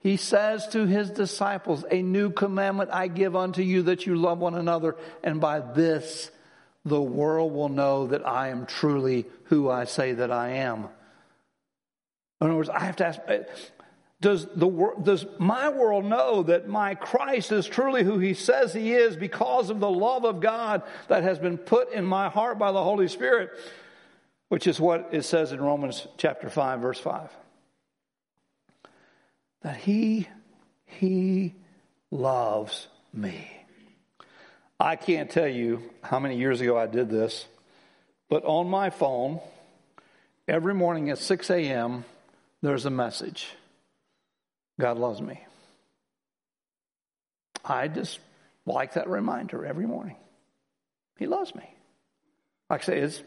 he 0.00 0.18
says 0.18 0.68
to 0.68 0.84
his 0.84 1.08
disciples, 1.08 1.86
A 1.90 2.02
new 2.02 2.28
commandment 2.28 2.90
I 2.92 3.08
give 3.08 3.34
unto 3.34 3.62
you 3.62 3.84
that 3.84 4.04
you 4.04 4.14
love 4.14 4.40
one 4.40 4.54
another, 4.54 4.94
and 5.24 5.40
by 5.40 5.60
this 5.60 6.30
the 6.84 7.00
world 7.00 7.54
will 7.54 7.70
know 7.70 8.08
that 8.08 8.28
I 8.28 8.48
am 8.48 8.66
truly 8.66 9.24
who 9.44 9.70
I 9.70 9.84
say 9.84 10.12
that 10.12 10.30
I 10.30 10.50
am. 10.50 10.80
In 12.42 12.48
other 12.48 12.56
words, 12.56 12.68
I 12.68 12.80
have 12.80 12.96
to 12.96 13.06
ask 13.06 13.18
uh, 13.26 13.38
does, 14.20 14.46
the, 14.54 14.92
does 15.02 15.24
my 15.38 15.70
world 15.70 16.04
know 16.04 16.42
that 16.42 16.68
my 16.68 16.94
Christ 16.94 17.52
is 17.52 17.66
truly 17.66 18.04
who 18.04 18.18
he 18.18 18.34
says 18.34 18.74
he 18.74 18.92
is 18.92 19.16
because 19.16 19.70
of 19.70 19.80
the 19.80 19.90
love 19.90 20.26
of 20.26 20.40
God 20.40 20.82
that 21.08 21.22
has 21.22 21.38
been 21.38 21.56
put 21.56 21.90
in 21.90 22.04
my 22.04 22.28
heart 22.28 22.58
by 22.58 22.70
the 22.70 22.84
Holy 22.84 23.08
Spirit? 23.08 23.48
Which 24.48 24.66
is 24.66 24.78
what 24.78 25.08
it 25.12 25.24
says 25.24 25.52
in 25.52 25.60
Romans 25.60 26.06
chapter 26.18 26.48
5, 26.48 26.80
verse 26.80 27.00
5. 27.00 27.30
That 29.62 29.76
he, 29.76 30.28
he 30.84 31.54
loves 32.10 32.86
me. 33.12 33.50
I 34.78 34.96
can't 34.96 35.30
tell 35.30 35.48
you 35.48 35.82
how 36.02 36.20
many 36.20 36.36
years 36.36 36.60
ago 36.60 36.78
I 36.78 36.86
did 36.86 37.08
this, 37.08 37.46
but 38.28 38.44
on 38.44 38.68
my 38.68 38.90
phone, 38.90 39.40
every 40.46 40.74
morning 40.74 41.10
at 41.10 41.18
6 41.18 41.50
a.m., 41.50 42.04
there's 42.62 42.84
a 42.84 42.90
message. 42.90 43.48
God 44.78 44.98
loves 44.98 45.20
me. 45.20 45.40
I 47.64 47.88
just 47.88 48.20
like 48.66 48.94
that 48.94 49.08
reminder 49.08 49.64
every 49.64 49.86
morning. 49.86 50.16
He 51.18 51.26
loves 51.26 51.54
me. 51.54 51.68
Like 52.68 52.82
I 52.82 52.84
say, 52.84 52.98
it's 52.98 53.22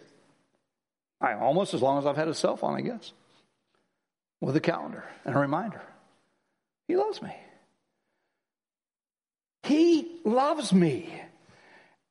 I, 1.22 1.34
almost 1.34 1.74
as 1.74 1.82
long 1.82 1.98
as 1.98 2.06
I've 2.06 2.16
had 2.16 2.28
a 2.28 2.34
cell 2.34 2.56
phone, 2.56 2.78
I 2.78 2.82
guess, 2.82 3.12
with 4.42 4.56
a 4.56 4.62
calendar 4.62 5.04
and 5.26 5.36
a 5.36 5.40
reminder. 5.40 5.82
He 6.88 6.96
loves 6.96 7.22
me. 7.22 7.36
He 9.64 10.22
loves 10.24 10.74
me. 10.74 11.14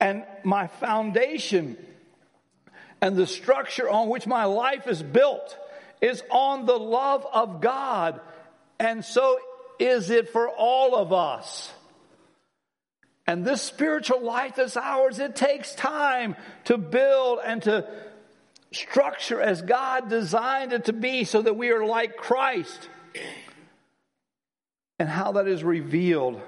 And 0.00 0.24
my 0.44 0.66
foundation 0.66 1.76
and 3.00 3.16
the 3.16 3.26
structure 3.26 3.88
on 3.88 4.08
which 4.08 4.26
my 4.26 4.44
life 4.44 4.86
is 4.86 5.02
built 5.02 5.56
is 6.00 6.22
on 6.30 6.66
the 6.66 6.78
love 6.78 7.26
of 7.32 7.60
God 7.60 8.20
and 8.78 9.04
so 9.04 9.38
is 9.78 10.10
it 10.10 10.30
for 10.30 10.48
all 10.48 10.94
of 10.94 11.12
us. 11.12 11.72
And 13.26 13.44
this 13.44 13.60
spiritual 13.60 14.22
life 14.22 14.56
that's 14.56 14.76
ours, 14.76 15.18
it 15.18 15.36
takes 15.36 15.74
time 15.74 16.36
to 16.64 16.78
build 16.78 17.40
and 17.44 17.62
to 17.64 17.86
structure 18.72 19.40
as 19.40 19.62
God 19.62 20.08
designed 20.08 20.72
it 20.72 20.86
to 20.86 20.92
be 20.92 21.24
so 21.24 21.42
that 21.42 21.56
we 21.56 21.70
are 21.70 21.84
like 21.84 22.16
Christ. 22.16 22.88
And 24.98 25.08
how 25.08 25.32
that 25.32 25.46
is 25.46 25.62
revealed 25.62 26.40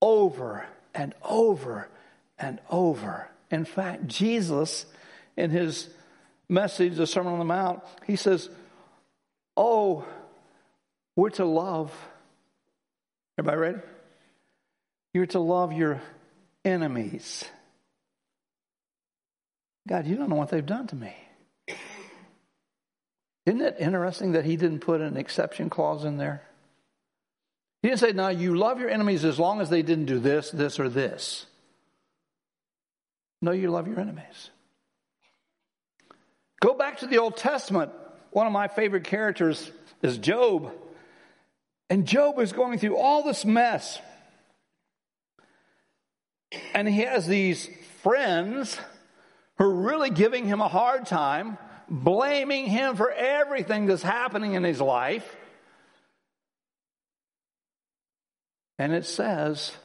over 0.00 0.66
and 0.94 1.14
over 1.22 1.88
and 2.38 2.60
over. 2.70 3.28
In 3.50 3.64
fact, 3.64 4.06
Jesus, 4.06 4.86
in 5.36 5.50
his 5.50 5.88
message, 6.48 6.96
the 6.96 7.06
Sermon 7.06 7.32
on 7.32 7.38
the 7.38 7.44
Mount, 7.44 7.82
he 8.06 8.16
says, 8.16 8.48
Oh, 9.56 10.04
we're 11.16 11.30
to 11.30 11.44
love. 11.44 11.92
Everybody 13.36 13.60
ready? 13.60 13.78
You're 15.12 15.26
to 15.26 15.40
love 15.40 15.72
your 15.72 16.00
enemies. 16.64 17.44
God, 19.88 20.06
you 20.06 20.16
don't 20.16 20.28
know 20.28 20.36
what 20.36 20.50
they've 20.50 20.64
done 20.64 20.86
to 20.88 20.96
me. 20.96 21.14
Isn't 23.46 23.62
it 23.62 23.76
interesting 23.80 24.32
that 24.32 24.44
he 24.44 24.56
didn't 24.56 24.80
put 24.80 25.00
an 25.00 25.16
exception 25.16 25.70
clause 25.70 26.04
in 26.04 26.18
there? 26.18 26.42
He 27.82 27.88
didn't 27.88 28.00
say, 28.00 28.12
now 28.12 28.28
you 28.28 28.56
love 28.56 28.78
your 28.78 28.90
enemies 28.90 29.24
as 29.24 29.38
long 29.38 29.60
as 29.60 29.70
they 29.70 29.82
didn't 29.82 30.04
do 30.04 30.18
this, 30.18 30.50
this, 30.50 30.78
or 30.78 30.88
this. 30.88 31.46
No, 33.40 33.52
you 33.52 33.70
love 33.70 33.88
your 33.88 33.98
enemies. 33.98 34.50
Go 36.60 36.74
back 36.74 36.98
to 36.98 37.06
the 37.06 37.18
Old 37.18 37.38
Testament. 37.38 37.90
One 38.32 38.46
of 38.46 38.52
my 38.52 38.68
favorite 38.68 39.04
characters 39.04 39.70
is 40.02 40.18
Job. 40.18 40.72
And 41.88 42.06
Job 42.06 42.38
is 42.38 42.52
going 42.52 42.78
through 42.78 42.98
all 42.98 43.24
this 43.24 43.46
mess. 43.46 43.98
And 46.74 46.86
he 46.86 47.00
has 47.00 47.26
these 47.26 47.70
friends 48.02 48.78
who 49.60 49.66
are 49.66 49.74
really 49.74 50.08
giving 50.08 50.46
him 50.46 50.62
a 50.62 50.68
hard 50.68 51.04
time, 51.04 51.58
blaming 51.86 52.64
him 52.64 52.96
for 52.96 53.10
everything 53.10 53.84
that's 53.84 54.02
happening 54.02 54.54
in 54.54 54.64
his 54.64 54.80
life. 54.80 55.36
And 58.78 58.94
it 58.94 59.04
says 59.04 59.76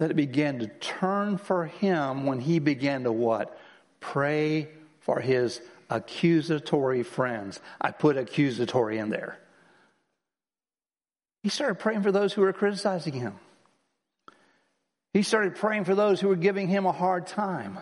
that 0.00 0.10
it 0.10 0.16
began 0.16 0.58
to 0.58 0.66
turn 0.66 1.38
for 1.38 1.66
him 1.66 2.26
when 2.26 2.40
he 2.40 2.58
began 2.58 3.04
to 3.04 3.12
what? 3.12 3.56
Pray 4.00 4.68
for 4.98 5.20
his 5.20 5.60
accusatory 5.88 7.04
friends. 7.04 7.60
I 7.80 7.92
put 7.92 8.16
accusatory 8.16 8.98
in 8.98 9.10
there. 9.10 9.38
He 11.44 11.48
started 11.48 11.76
praying 11.76 12.02
for 12.02 12.10
those 12.10 12.32
who 12.32 12.42
were 12.42 12.52
criticizing 12.52 13.12
him. 13.12 13.36
He 15.18 15.24
started 15.24 15.56
praying 15.56 15.82
for 15.82 15.96
those 15.96 16.20
who 16.20 16.28
were 16.28 16.36
giving 16.36 16.68
him 16.68 16.86
a 16.86 16.92
hard 16.92 17.26
time. 17.26 17.76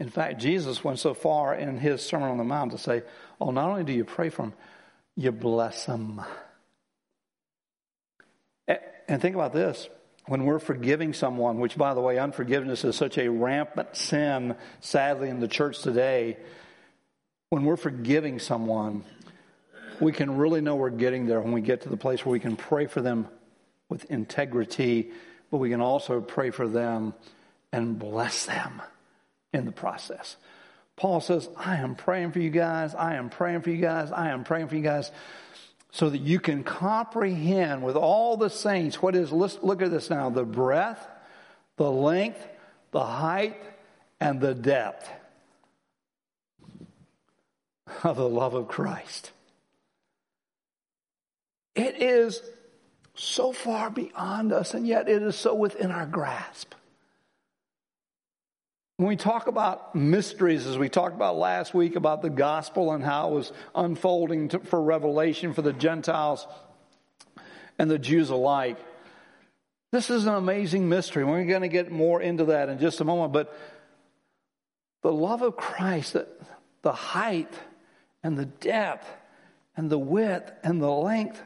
In 0.00 0.08
fact, 0.08 0.40
Jesus 0.40 0.82
went 0.82 0.98
so 0.98 1.14
far 1.14 1.54
in 1.54 1.78
his 1.78 2.02
Sermon 2.02 2.30
on 2.30 2.36
the 2.36 2.42
Mount 2.42 2.72
to 2.72 2.78
say, 2.78 3.04
Oh, 3.40 3.52
not 3.52 3.70
only 3.70 3.84
do 3.84 3.92
you 3.92 4.04
pray 4.04 4.28
for 4.28 4.42
them, 4.42 4.54
you 5.14 5.30
bless 5.30 5.86
them. 5.86 6.20
And 8.66 9.22
think 9.22 9.36
about 9.36 9.52
this 9.52 9.88
when 10.26 10.44
we're 10.44 10.58
forgiving 10.58 11.12
someone, 11.12 11.60
which, 11.60 11.76
by 11.76 11.94
the 11.94 12.00
way, 12.00 12.18
unforgiveness 12.18 12.82
is 12.82 12.96
such 12.96 13.18
a 13.18 13.28
rampant 13.28 13.94
sin, 13.94 14.56
sadly, 14.80 15.28
in 15.28 15.38
the 15.38 15.46
church 15.46 15.80
today, 15.80 16.38
when 17.50 17.62
we're 17.62 17.76
forgiving 17.76 18.40
someone, 18.40 19.04
we 20.00 20.10
can 20.10 20.38
really 20.38 20.60
know 20.60 20.74
we're 20.74 20.90
getting 20.90 21.26
there 21.26 21.40
when 21.40 21.52
we 21.52 21.60
get 21.60 21.82
to 21.82 21.88
the 21.88 21.96
place 21.96 22.26
where 22.26 22.32
we 22.32 22.40
can 22.40 22.56
pray 22.56 22.86
for 22.86 23.00
them 23.00 23.28
with 23.88 24.10
integrity, 24.10 25.10
but 25.50 25.58
we 25.58 25.70
can 25.70 25.80
also 25.80 26.20
pray 26.20 26.50
for 26.50 26.68
them 26.68 27.14
and 27.72 27.98
bless 27.98 28.46
them 28.46 28.82
in 29.52 29.64
the 29.64 29.72
process. 29.72 30.36
Paul 30.96 31.20
says, 31.20 31.48
I 31.56 31.76
am 31.76 31.94
praying 31.94 32.32
for 32.32 32.40
you 32.40 32.50
guys. 32.50 32.94
I 32.94 33.14
am 33.14 33.30
praying 33.30 33.62
for 33.62 33.70
you 33.70 33.80
guys. 33.80 34.10
I 34.10 34.30
am 34.30 34.44
praying 34.44 34.68
for 34.68 34.76
you 34.76 34.82
guys 34.82 35.10
so 35.90 36.10
that 36.10 36.18
you 36.18 36.38
can 36.40 36.64
comprehend 36.64 37.82
with 37.82 37.96
all 37.96 38.36
the 38.36 38.50
saints 38.50 39.00
what 39.00 39.14
is, 39.14 39.32
let's 39.32 39.58
look 39.62 39.80
at 39.80 39.90
this 39.90 40.10
now, 40.10 40.28
the 40.28 40.44
breadth, 40.44 41.06
the 41.76 41.90
length, 41.90 42.46
the 42.90 43.04
height, 43.04 43.62
and 44.20 44.40
the 44.40 44.54
depth 44.54 45.08
of 48.02 48.16
the 48.16 48.28
love 48.28 48.54
of 48.54 48.68
Christ. 48.68 49.30
It 51.74 52.02
is 52.02 52.42
so 53.18 53.52
far 53.52 53.90
beyond 53.90 54.52
us, 54.52 54.74
and 54.74 54.86
yet 54.86 55.08
it 55.08 55.22
is 55.22 55.36
so 55.36 55.54
within 55.54 55.90
our 55.90 56.06
grasp. 56.06 56.74
When 58.96 59.08
we 59.08 59.16
talk 59.16 59.46
about 59.46 59.94
mysteries, 59.94 60.66
as 60.66 60.78
we 60.78 60.88
talked 60.88 61.14
about 61.14 61.36
last 61.36 61.74
week 61.74 61.94
about 61.94 62.22
the 62.22 62.30
gospel 62.30 62.92
and 62.92 63.04
how 63.04 63.30
it 63.30 63.34
was 63.34 63.52
unfolding 63.74 64.48
to, 64.50 64.60
for 64.60 64.80
revelation 64.82 65.52
for 65.52 65.62
the 65.62 65.72
Gentiles 65.72 66.46
and 67.78 67.90
the 67.90 67.98
Jews 67.98 68.30
alike, 68.30 68.78
this 69.92 70.10
is 70.10 70.26
an 70.26 70.34
amazing 70.34 70.88
mystery. 70.88 71.24
We're 71.24 71.44
going 71.44 71.62
to 71.62 71.68
get 71.68 71.90
more 71.90 72.20
into 72.20 72.46
that 72.46 72.68
in 72.68 72.78
just 72.78 73.00
a 73.00 73.04
moment, 73.04 73.32
but 73.32 73.56
the 75.02 75.12
love 75.12 75.42
of 75.42 75.56
Christ, 75.56 76.14
the, 76.14 76.26
the 76.82 76.92
height 76.92 77.52
and 78.22 78.36
the 78.36 78.46
depth 78.46 79.06
and 79.76 79.88
the 79.88 79.98
width 79.98 80.50
and 80.62 80.82
the 80.82 80.90
length 80.90 81.40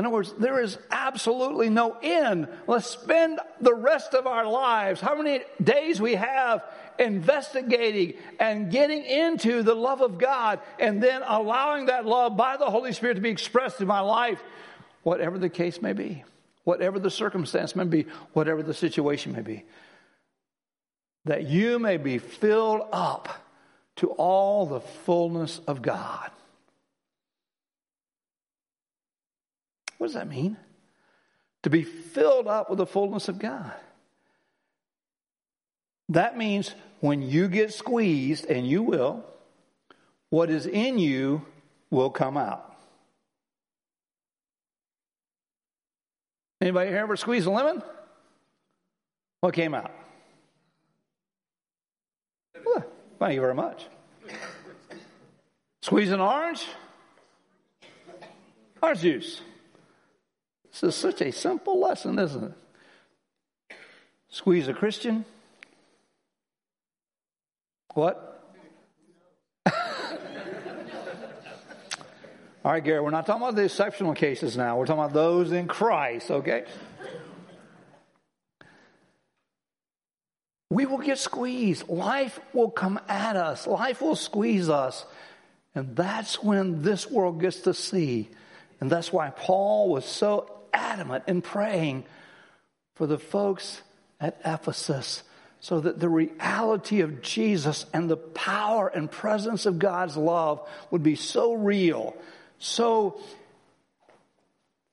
in 0.00 0.06
other 0.06 0.14
words, 0.14 0.32
there 0.38 0.62
is 0.62 0.78
absolutely 0.90 1.68
no 1.68 1.94
end. 2.02 2.48
Let's 2.66 2.86
spend 2.86 3.38
the 3.60 3.74
rest 3.74 4.14
of 4.14 4.26
our 4.26 4.46
lives, 4.46 4.98
how 4.98 5.14
many 5.14 5.42
days 5.62 6.00
we 6.00 6.14
have, 6.14 6.64
investigating 6.98 8.14
and 8.38 8.72
getting 8.72 9.04
into 9.04 9.62
the 9.62 9.74
love 9.74 10.00
of 10.00 10.16
God 10.16 10.60
and 10.78 11.02
then 11.02 11.20
allowing 11.22 11.86
that 11.86 12.06
love 12.06 12.34
by 12.34 12.56
the 12.56 12.70
Holy 12.70 12.94
Spirit 12.94 13.16
to 13.16 13.20
be 13.20 13.28
expressed 13.28 13.82
in 13.82 13.86
my 13.86 14.00
life, 14.00 14.42
whatever 15.02 15.36
the 15.36 15.50
case 15.50 15.82
may 15.82 15.92
be, 15.92 16.24
whatever 16.64 16.98
the 16.98 17.10
circumstance 17.10 17.76
may 17.76 17.84
be, 17.84 18.06
whatever 18.32 18.62
the 18.62 18.72
situation 18.72 19.32
may 19.32 19.42
be. 19.42 19.64
That 21.26 21.44
you 21.44 21.78
may 21.78 21.98
be 21.98 22.16
filled 22.16 22.88
up 22.90 23.28
to 23.96 24.12
all 24.12 24.64
the 24.64 24.80
fullness 24.80 25.60
of 25.66 25.82
God. 25.82 26.30
What 30.00 30.06
does 30.06 30.14
that 30.14 30.28
mean? 30.28 30.56
To 31.64 31.68
be 31.68 31.82
filled 31.82 32.46
up 32.46 32.70
with 32.70 32.78
the 32.78 32.86
fullness 32.86 33.28
of 33.28 33.38
God. 33.38 33.70
That 36.08 36.38
means 36.38 36.74
when 37.00 37.20
you 37.20 37.48
get 37.48 37.74
squeezed, 37.74 38.46
and 38.46 38.66
you 38.66 38.82
will, 38.82 39.22
what 40.30 40.48
is 40.48 40.64
in 40.64 40.98
you 40.98 41.44
will 41.90 42.08
come 42.08 42.38
out. 42.38 42.74
Anybody 46.62 46.92
ever 46.92 47.18
squeeze 47.18 47.44
a 47.44 47.50
lemon? 47.50 47.82
What 49.40 49.52
came 49.52 49.74
out? 49.74 49.92
Thank 53.18 53.34
you 53.34 53.40
very 53.42 53.54
much. 53.54 53.84
Squeeze 55.82 56.10
an 56.10 56.20
orange? 56.20 56.64
Orange 58.82 59.00
juice. 59.02 59.42
This 60.70 60.82
is 60.82 60.94
such 60.94 61.20
a 61.20 61.32
simple 61.32 61.80
lesson, 61.80 62.18
isn't 62.18 62.44
it? 62.44 63.76
Squeeze 64.28 64.68
a 64.68 64.74
Christian. 64.74 65.24
What? 67.94 68.44
All 72.64 72.72
right, 72.72 72.84
Gary, 72.84 73.00
we're 73.00 73.10
not 73.10 73.26
talking 73.26 73.42
about 73.42 73.56
the 73.56 73.64
exceptional 73.64 74.14
cases 74.14 74.56
now. 74.56 74.78
We're 74.78 74.86
talking 74.86 75.02
about 75.02 75.14
those 75.14 75.50
in 75.50 75.66
Christ, 75.66 76.30
okay? 76.30 76.64
We 80.70 80.86
will 80.86 80.98
get 80.98 81.18
squeezed. 81.18 81.88
Life 81.88 82.38
will 82.52 82.70
come 82.70 83.00
at 83.08 83.34
us. 83.34 83.66
Life 83.66 84.00
will 84.00 84.14
squeeze 84.14 84.68
us. 84.68 85.04
And 85.74 85.96
that's 85.96 86.40
when 86.42 86.82
this 86.82 87.10
world 87.10 87.40
gets 87.40 87.60
to 87.62 87.74
see. 87.74 88.28
And 88.80 88.88
that's 88.88 89.12
why 89.12 89.30
Paul 89.30 89.90
was 89.90 90.04
so 90.04 90.59
adamant 90.72 91.24
in 91.26 91.42
praying 91.42 92.04
for 92.94 93.06
the 93.06 93.18
folks 93.18 93.82
at 94.20 94.40
Ephesus 94.44 95.22
so 95.60 95.80
that 95.80 96.00
the 96.00 96.08
reality 96.08 97.00
of 97.00 97.22
Jesus 97.22 97.86
and 97.92 98.10
the 98.10 98.16
power 98.16 98.88
and 98.88 99.10
presence 99.10 99.66
of 99.66 99.78
God's 99.78 100.16
love 100.16 100.66
would 100.90 101.02
be 101.02 101.14
so 101.16 101.52
real, 101.54 102.16
so 102.58 103.20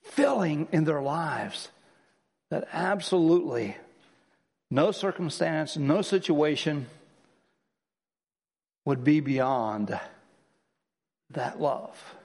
filling 0.04 0.68
in 0.72 0.84
their 0.84 1.02
lives 1.02 1.70
that 2.50 2.68
absolutely 2.74 3.78
no 4.70 4.92
circumstance, 4.92 5.78
no 5.78 6.02
situation 6.02 6.88
would 8.84 9.04
be 9.04 9.20
beyond 9.20 9.98
that 11.32 11.62
love. 11.62 12.17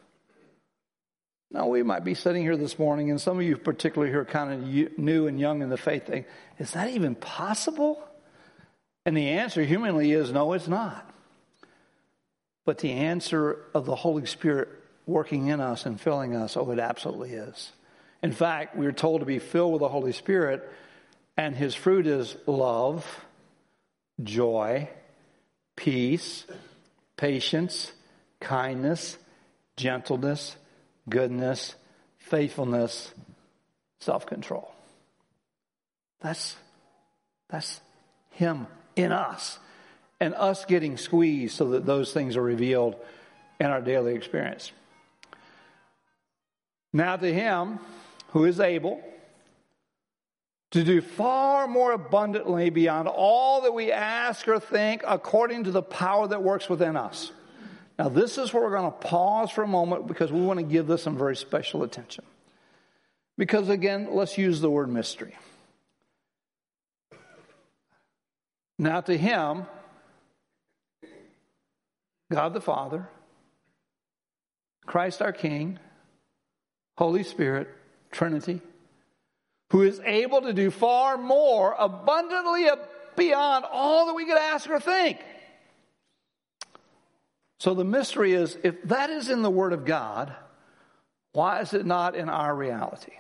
Now, 1.53 1.67
we 1.67 1.83
might 1.83 2.03
be 2.03 2.15
sitting 2.15 2.43
here 2.43 2.57
this 2.57 2.79
morning, 2.79 3.11
and 3.11 3.21
some 3.21 3.37
of 3.37 3.45
you, 3.45 3.59
particularly 3.59 4.11
who 4.11 4.19
are 4.19 4.25
kind 4.25 4.53
of 4.55 4.99
new 4.99 5.27
and 5.27 5.39
young 5.39 5.61
in 5.61 5.69
the 5.69 5.77
faith, 5.77 6.07
think, 6.07 6.27
is 6.59 6.71
that 6.73 6.89
even 6.89 7.15
possible? 7.15 8.03
And 9.05 9.15
the 9.15 9.29
answer 9.29 9.63
humanly 9.63 10.13
is 10.13 10.33
no, 10.33 10.55
it's 10.55 10.67
not. 10.67 11.11
But 12.65 12.79
the 12.79 12.93
answer 12.93 13.59
of 13.75 13.85
the 13.85 13.95
Holy 13.95 14.25
Spirit 14.25 14.69
working 15.05 15.49
in 15.49 15.61
us 15.61 15.85
and 15.85 16.01
filling 16.01 16.35
us, 16.35 16.57
oh, 16.57 16.71
it 16.71 16.79
absolutely 16.79 17.33
is. 17.33 17.73
In 18.23 18.33
fact, 18.33 18.75
we 18.75 18.87
are 18.87 18.93
told 18.93 19.21
to 19.21 19.27
be 19.27 19.39
filled 19.39 19.73
with 19.73 19.81
the 19.81 19.89
Holy 19.89 20.13
Spirit, 20.13 20.67
and 21.37 21.55
his 21.55 21.75
fruit 21.75 22.07
is 22.07 22.35
love, 22.47 23.05
joy, 24.23 24.89
peace, 25.77 26.47
patience, 27.19 27.93
kindness, 28.41 29.19
gentleness 29.77 30.57
goodness, 31.09 31.75
faithfulness, 32.19 33.13
self 34.01 34.27
control. 34.27 34.73
That's, 36.21 36.57
that's 37.49 37.81
Him 38.31 38.67
in 38.97 39.13
us. 39.13 39.59
And 40.21 40.35
us 40.35 40.65
getting 40.65 40.97
squeezed 40.97 41.57
so 41.57 41.71
that 41.71 41.85
those 41.85 42.13
things 42.13 42.37
are 42.37 42.43
revealed 42.43 42.95
in 43.59 43.67
our 43.67 43.81
daily 43.81 44.15
experience. 44.15 44.71
Now, 46.93 47.17
to 47.17 47.33
Him 47.33 47.81
who 48.29 48.45
is 48.45 48.61
able 48.61 49.03
to 50.73 50.83
do 50.85 51.01
far 51.01 51.69
more 51.69 51.93
abundantly 51.93 52.71
beyond 52.71 53.07
all 53.07 53.61
that 53.63 53.73
we 53.73 53.93
ask 53.93 54.49
or 54.49 54.59
think 54.59 55.03
according 55.07 55.65
to 55.65 55.71
the 55.71 55.83
power 55.83 56.27
that 56.27 56.43
works 56.43 56.69
within 56.69 56.97
us. 56.97 57.31
Now, 58.03 58.09
this 58.09 58.37
is 58.37 58.53
where 58.53 58.65
we're 58.65 58.77
going 58.77 58.91
to 58.91 58.99
pause 58.99 59.53
for 59.53 59.63
a 59.63 59.69
moment 59.69 60.09
because 60.09 60.33
we 60.33 60.41
want 60.41 60.59
to 60.59 60.65
give 60.65 60.89
this 60.89 61.05
some 61.05 61.17
very 61.17 61.37
special 61.37 61.85
attention. 61.85 62.25
Because, 63.39 63.69
again, 63.69 64.09
let's 64.11 64.37
use 64.37 64.61
the 64.61 64.69
word 64.69 64.89
mystery. 64.89 65.37
Now, 68.77 69.03
to 69.03 69.17
Him, 69.17 69.67
God 72.33 72.55
the 72.55 72.61
Father, 72.61 73.09
Christ 74.85 75.23
our 75.23 75.33
King, 75.33 75.79
Holy 76.99 77.23
Spirit, 77.23 77.69
Trinity, 78.11 78.63
who 79.71 79.83
is 79.83 80.01
able 80.01 80.43
to 80.43 80.53
do 80.53 80.73
far 80.73 81.17
more 81.17 81.77
abundantly 81.79 82.67
beyond 83.15 83.65
all 83.71 84.07
that 84.07 84.15
we 84.15 84.27
could 84.27 84.39
ask 84.39 84.69
or 84.69 84.81
think 84.81 85.21
so 87.63 87.75
the 87.75 87.85
mystery 87.85 88.33
is 88.33 88.59
if 88.65 88.83
that 88.89 89.09
is 89.09 89.31
in 89.31 89.43
the 89.43 89.51
Word 89.51 89.73
of 89.73 89.85
God, 89.85 90.35
why 91.33 91.61
is 91.61 91.75
it 91.75 91.87
not 91.87 92.17
in 92.17 92.29
our 92.29 92.53
reality? 92.53 93.13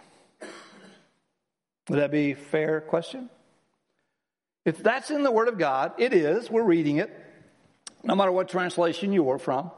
Would 1.88 2.00
that 2.00 2.10
be 2.10 2.32
a 2.32 2.34
fair 2.34 2.80
question? 2.80 3.30
If 4.64 4.78
that's 4.78 5.12
in 5.12 5.22
the 5.22 5.30
Word 5.30 5.46
of 5.46 5.58
God, 5.58 5.92
it 5.96 6.12
is, 6.12 6.50
we're 6.50 6.64
reading 6.64 6.96
it, 6.96 7.16
no 8.02 8.16
matter 8.16 8.32
what 8.32 8.48
translation 8.48 9.12
you 9.12 9.30
are 9.30 9.38
from, 9.38 9.70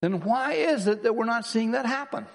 then 0.00 0.20
why 0.20 0.52
is 0.52 0.86
it 0.86 1.02
that 1.02 1.16
we're 1.16 1.24
not 1.24 1.46
seeing 1.46 1.72
that 1.72 1.84
happen? 1.84 2.26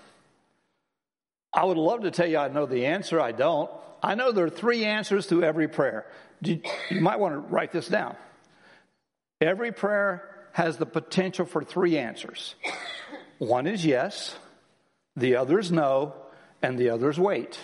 I 1.54 1.64
would 1.64 1.78
love 1.78 2.02
to 2.02 2.12
tell 2.12 2.28
you 2.28 2.38
I 2.38 2.50
know 2.50 2.66
the 2.66 2.88
answer. 2.88 3.22
I 3.22 3.32
don't. 3.32 3.72
I 4.04 4.16
know 4.16 4.34
there 4.34 4.48
are 4.48 4.50
three 4.50 4.84
answers 4.84 5.28
to 5.28 5.42
every 5.42 5.70
prayer. 5.70 6.06
You 6.42 6.60
might 6.92 7.22
want 7.22 7.34
to 7.34 7.40
write 7.40 7.72
this 7.72 7.88
down. 7.88 8.18
Every 9.40 9.72
prayer 9.72 10.32
has 10.54 10.78
the 10.78 10.86
potential 10.86 11.46
for 11.46 11.64
three 11.64 11.98
answers. 11.98 12.56
One 13.40 13.68
is 13.68 13.86
yes, 13.86 14.36
the 15.16 15.36
other 15.36 15.60
is 15.60 15.72
no, 15.72 16.14
and 16.62 16.80
the 16.80 16.90
other 16.90 17.10
is 17.10 17.20
wait. 17.20 17.60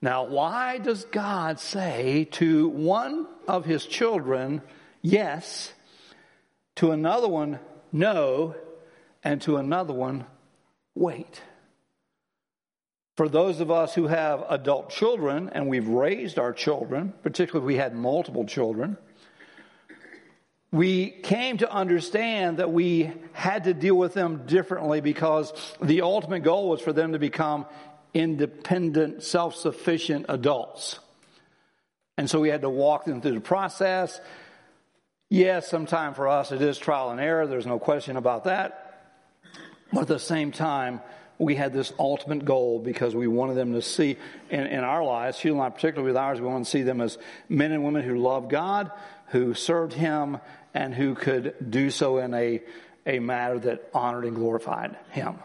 Now, 0.00 0.24
why 0.24 0.78
does 0.78 1.04
God 1.04 1.60
say 1.60 2.24
to 2.32 2.68
one 2.68 3.26
of 3.46 3.66
his 3.66 3.84
children, 3.84 4.62
yes, 5.02 5.72
to 6.76 6.92
another 6.92 7.28
one, 7.28 7.58
no, 7.92 8.54
and 9.22 9.42
to 9.42 9.58
another 9.58 9.92
one, 9.92 10.24
wait? 10.94 11.42
For 13.16 13.28
those 13.28 13.60
of 13.60 13.70
us 13.70 13.94
who 13.94 14.06
have 14.06 14.44
adult 14.48 14.88
children 14.88 15.50
and 15.52 15.68
we've 15.68 15.88
raised 15.88 16.38
our 16.38 16.54
children, 16.54 17.12
particularly 17.22 17.64
if 17.64 17.66
we 17.66 17.76
had 17.76 17.94
multiple 17.94 18.46
children, 18.46 18.96
we 20.72 21.10
came 21.10 21.58
to 21.58 21.70
understand 21.70 22.58
that 22.58 22.70
we 22.70 23.12
had 23.32 23.64
to 23.64 23.74
deal 23.74 23.96
with 23.96 24.14
them 24.14 24.46
differently 24.46 25.00
because 25.00 25.52
the 25.82 26.02
ultimate 26.02 26.40
goal 26.40 26.68
was 26.68 26.80
for 26.80 26.92
them 26.92 27.12
to 27.12 27.18
become 27.18 27.66
independent, 28.14 29.22
self 29.22 29.56
sufficient 29.56 30.26
adults. 30.28 31.00
And 32.16 32.30
so 32.30 32.40
we 32.40 32.50
had 32.50 32.62
to 32.62 32.70
walk 32.70 33.04
them 33.04 33.20
through 33.20 33.34
the 33.34 33.40
process. 33.40 34.20
Yes, 35.28 35.68
sometimes 35.68 36.16
for 36.16 36.28
us 36.28 36.52
it 36.52 36.62
is 36.62 36.78
trial 36.78 37.10
and 37.10 37.20
error, 37.20 37.46
there's 37.46 37.66
no 37.66 37.78
question 37.78 38.16
about 38.16 38.44
that. 38.44 38.86
But 39.92 40.02
at 40.02 40.08
the 40.08 40.18
same 40.18 40.52
time, 40.52 41.00
we 41.38 41.54
had 41.54 41.72
this 41.72 41.92
ultimate 41.98 42.44
goal 42.44 42.78
because 42.78 43.14
we 43.16 43.26
wanted 43.26 43.54
them 43.54 43.72
to 43.72 43.82
see 43.82 44.18
in, 44.50 44.66
in 44.66 44.84
our 44.84 45.02
lives, 45.02 45.38
Sheila 45.38 45.56
and 45.56 45.62
I, 45.64 45.70
particularly 45.70 46.10
with 46.10 46.16
ours, 46.16 46.40
we 46.40 46.46
want 46.46 46.66
to 46.66 46.70
see 46.70 46.82
them 46.82 47.00
as 47.00 47.16
men 47.48 47.72
and 47.72 47.82
women 47.82 48.02
who 48.02 48.18
love 48.18 48.48
God, 48.48 48.92
who 49.28 49.54
served 49.54 49.94
Him, 49.94 50.38
and 50.74 50.94
who 50.94 51.14
could 51.14 51.70
do 51.70 51.90
so 51.90 52.18
in 52.18 52.34
a, 52.34 52.62
a 53.06 53.18
manner 53.18 53.58
that 53.58 53.90
honored 53.94 54.24
and 54.24 54.36
glorified 54.36 54.96
Him. 55.10 55.36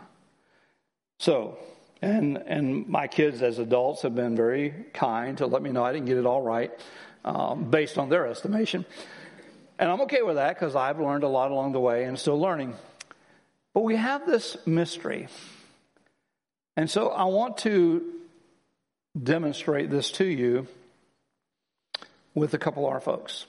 So, 1.19 1.57
and, 2.01 2.37
and 2.37 2.87
my 2.87 3.07
kids 3.07 3.41
as 3.41 3.59
adults 3.59 4.01
have 4.03 4.15
been 4.15 4.35
very 4.35 4.73
kind 4.93 5.37
to 5.37 5.47
let 5.47 5.61
me 5.61 5.71
know 5.71 5.83
I 5.83 5.93
didn't 5.93 6.07
get 6.07 6.17
it 6.17 6.25
all 6.25 6.41
right 6.41 6.71
um, 7.23 7.69
based 7.71 7.97
on 7.97 8.09
their 8.09 8.27
estimation. 8.27 8.85
And 9.79 9.89
I'm 9.89 10.01
okay 10.01 10.21
with 10.21 10.35
that 10.35 10.55
because 10.55 10.75
I've 10.75 10.99
learned 10.99 11.23
a 11.23 11.27
lot 11.27 11.51
along 11.51 11.73
the 11.73 11.79
way 11.79 12.03
and 12.05 12.17
still 12.17 12.39
learning. 12.39 12.75
But 13.73 13.81
we 13.81 13.97
have 13.97 14.25
this 14.25 14.55
mystery. 14.65 15.27
And 16.77 16.89
so 16.89 17.09
I 17.09 17.25
want 17.25 17.57
to 17.59 18.13
demonstrate 19.21 19.89
this 19.89 20.11
to 20.13 20.25
you 20.25 20.67
with 22.33 22.53
a 22.53 22.57
couple 22.57 22.85
of 22.85 22.93
our 22.93 22.99
folks. 22.99 23.45